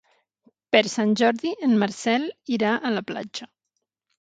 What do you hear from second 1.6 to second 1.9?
en